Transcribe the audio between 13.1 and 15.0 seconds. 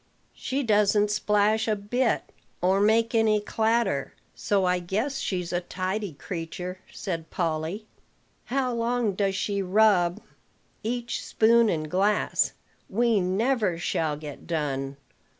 never shall get done.